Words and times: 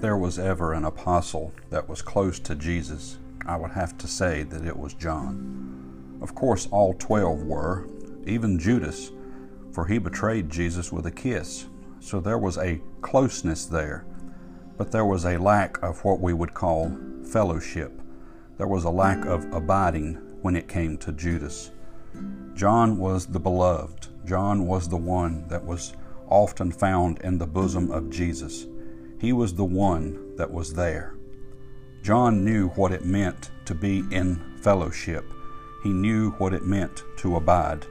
There 0.00 0.16
was 0.16 0.38
ever 0.38 0.72
an 0.72 0.86
apostle 0.86 1.52
that 1.68 1.86
was 1.86 2.00
close 2.00 2.38
to 2.40 2.54
Jesus, 2.54 3.18
I 3.44 3.56
would 3.56 3.72
have 3.72 3.98
to 3.98 4.08
say 4.08 4.44
that 4.44 4.64
it 4.64 4.74
was 4.74 4.94
John. 4.94 6.18
Of 6.22 6.34
course, 6.34 6.66
all 6.70 6.94
twelve 6.94 7.42
were, 7.42 7.86
even 8.24 8.58
Judas, 8.58 9.10
for 9.72 9.84
he 9.84 9.98
betrayed 9.98 10.48
Jesus 10.48 10.90
with 10.90 11.04
a 11.04 11.10
kiss. 11.10 11.66
So 12.00 12.18
there 12.18 12.38
was 12.38 12.56
a 12.56 12.80
closeness 13.02 13.66
there, 13.66 14.06
but 14.78 14.90
there 14.90 15.04
was 15.04 15.26
a 15.26 15.36
lack 15.36 15.82
of 15.82 16.02
what 16.02 16.18
we 16.18 16.32
would 16.32 16.54
call 16.54 16.96
fellowship. 17.30 17.92
There 18.56 18.68
was 18.68 18.84
a 18.84 18.90
lack 18.90 19.26
of 19.26 19.52
abiding 19.52 20.14
when 20.40 20.56
it 20.56 20.66
came 20.66 20.96
to 20.96 21.12
Judas. 21.12 21.72
John 22.54 22.96
was 22.96 23.26
the 23.26 23.38
beloved. 23.38 24.06
John 24.24 24.66
was 24.66 24.88
the 24.88 24.96
one 24.96 25.46
that 25.48 25.66
was 25.66 25.92
often 26.26 26.72
found 26.72 27.18
in 27.20 27.36
the 27.36 27.46
bosom 27.46 27.90
of 27.90 28.08
Jesus. 28.08 28.64
He 29.20 29.34
was 29.34 29.54
the 29.54 29.64
one 29.64 30.34
that 30.36 30.50
was 30.50 30.72
there. 30.72 31.14
John 32.02 32.42
knew 32.42 32.68
what 32.70 32.90
it 32.90 33.04
meant 33.04 33.50
to 33.66 33.74
be 33.74 34.02
in 34.10 34.56
fellowship. 34.62 35.30
He 35.82 35.90
knew 35.90 36.30
what 36.32 36.54
it 36.54 36.64
meant 36.64 37.02
to 37.18 37.36
abide. 37.36 37.86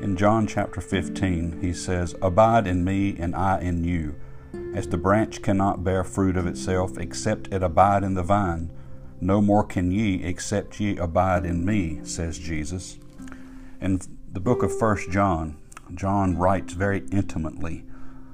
In 0.00 0.16
John 0.16 0.46
chapter 0.46 0.80
15, 0.80 1.60
he 1.60 1.72
says, 1.72 2.14
Abide 2.22 2.68
in 2.68 2.84
me, 2.84 3.16
and 3.18 3.34
I 3.34 3.60
in 3.60 3.82
you. 3.82 4.14
As 4.72 4.86
the 4.86 4.96
branch 4.96 5.42
cannot 5.42 5.82
bear 5.82 6.04
fruit 6.04 6.36
of 6.36 6.46
itself 6.46 6.96
except 6.96 7.52
it 7.52 7.64
abide 7.64 8.04
in 8.04 8.14
the 8.14 8.22
vine, 8.22 8.70
no 9.20 9.40
more 9.40 9.64
can 9.64 9.90
ye 9.90 10.22
except 10.22 10.78
ye 10.78 10.96
abide 10.96 11.44
in 11.44 11.64
me, 11.64 12.00
says 12.04 12.38
Jesus. 12.38 12.98
In 13.80 14.00
the 14.30 14.40
book 14.40 14.62
of 14.62 14.78
First 14.78 15.10
John, 15.10 15.56
John 15.92 16.36
writes 16.36 16.74
very 16.74 17.02
intimately 17.10 17.84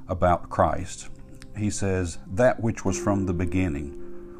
about 0.09 0.51
Christ. 0.51 1.09
He 1.59 1.71
says, 1.71 2.19
That 2.33 2.61
which 2.61 2.85
was 2.85 2.99
from 2.99 3.27
the 3.27 3.35
beginning, 3.35 3.91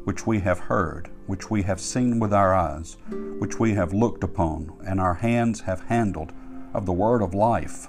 which 0.05 0.25
we 0.25 0.39
have 0.39 0.59
heard, 0.59 1.09
which 1.27 1.51
we 1.51 1.63
have 1.63 1.81
seen 1.81 2.19
with 2.19 2.33
our 2.33 2.53
eyes, 2.53 2.95
which 3.39 3.59
we 3.59 3.73
have 3.73 3.93
looked 3.93 4.23
upon, 4.23 4.71
and 4.87 5.01
our 5.01 5.15
hands 5.15 5.61
have 5.61 5.81
handled 5.81 6.31
of 6.73 6.85
the 6.85 6.93
word 6.93 7.21
of 7.21 7.33
life. 7.33 7.87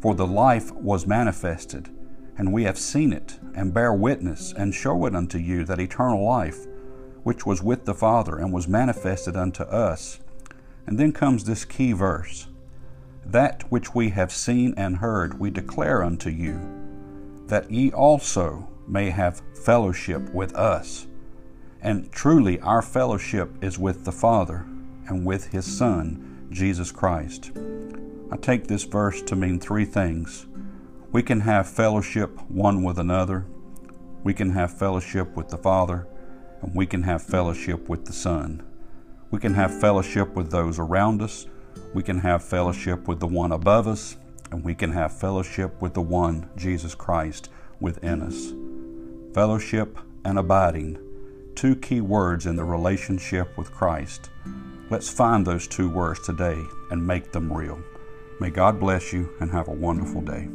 For 0.00 0.14
the 0.14 0.26
life 0.26 0.70
was 0.72 1.06
manifested, 1.06 1.88
and 2.36 2.52
we 2.52 2.64
have 2.64 2.78
seen 2.78 3.12
it, 3.12 3.38
and 3.54 3.72
bear 3.72 3.94
witness, 3.94 4.52
and 4.52 4.74
show 4.74 5.06
it 5.06 5.14
unto 5.14 5.38
you 5.38 5.64
that 5.64 5.80
eternal 5.80 6.22
life, 6.22 6.66
which 7.22 7.46
was 7.46 7.62
with 7.62 7.86
the 7.86 7.94
Father, 7.94 8.36
and 8.36 8.52
was 8.52 8.68
manifested 8.68 9.36
unto 9.36 9.62
us. 9.62 10.20
And 10.86 10.98
then 10.98 11.12
comes 11.12 11.44
this 11.44 11.64
key 11.64 11.92
verse 11.92 12.48
That 13.24 13.62
which 13.70 13.94
we 13.94 14.10
have 14.10 14.32
seen 14.32 14.74
and 14.76 14.98
heard, 14.98 15.38
we 15.40 15.50
declare 15.50 16.02
unto 16.02 16.28
you, 16.28 16.81
that 17.52 17.70
ye 17.70 17.92
also 17.92 18.66
may 18.88 19.10
have 19.10 19.42
fellowship 19.52 20.32
with 20.32 20.54
us. 20.54 21.06
And 21.82 22.10
truly, 22.10 22.58
our 22.60 22.80
fellowship 22.80 23.62
is 23.62 23.78
with 23.78 24.06
the 24.06 24.10
Father 24.10 24.64
and 25.06 25.26
with 25.26 25.48
His 25.48 25.66
Son, 25.66 26.46
Jesus 26.50 26.90
Christ. 26.90 27.50
I 28.30 28.38
take 28.38 28.68
this 28.68 28.84
verse 28.84 29.20
to 29.24 29.36
mean 29.36 29.60
three 29.60 29.84
things. 29.84 30.46
We 31.10 31.22
can 31.22 31.40
have 31.40 31.68
fellowship 31.68 32.40
one 32.50 32.82
with 32.84 32.98
another, 32.98 33.44
we 34.24 34.32
can 34.32 34.52
have 34.52 34.78
fellowship 34.78 35.36
with 35.36 35.48
the 35.48 35.58
Father, 35.58 36.08
and 36.62 36.74
we 36.74 36.86
can 36.86 37.02
have 37.02 37.22
fellowship 37.22 37.86
with 37.86 38.06
the 38.06 38.14
Son. 38.14 38.62
We 39.30 39.38
can 39.38 39.52
have 39.52 39.78
fellowship 39.78 40.34
with 40.34 40.50
those 40.50 40.78
around 40.78 41.20
us, 41.20 41.46
we 41.92 42.02
can 42.02 42.20
have 42.20 42.42
fellowship 42.42 43.06
with 43.06 43.20
the 43.20 43.26
one 43.26 43.52
above 43.52 43.86
us, 43.86 44.16
and 44.52 44.62
we 44.62 44.74
can 44.74 44.92
have 44.92 45.18
fellowship 45.18 45.80
with 45.80 45.94
the 45.94 46.02
one, 46.02 46.48
Jesus 46.56 46.94
Christ, 46.94 47.48
within 47.80 48.20
us. 48.20 48.52
Fellowship 49.34 49.98
and 50.26 50.38
abiding, 50.38 50.98
two 51.54 51.74
key 51.74 52.02
words 52.02 52.44
in 52.44 52.54
the 52.54 52.64
relationship 52.64 53.56
with 53.56 53.72
Christ. 53.72 54.28
Let's 54.90 55.08
find 55.08 55.46
those 55.46 55.66
two 55.66 55.88
words 55.88 56.20
today 56.24 56.62
and 56.90 57.04
make 57.04 57.32
them 57.32 57.50
real. 57.50 57.82
May 58.40 58.50
God 58.50 58.78
bless 58.78 59.10
you 59.12 59.30
and 59.40 59.50
have 59.50 59.68
a 59.68 59.72
wonderful 59.72 60.20
day. 60.20 60.48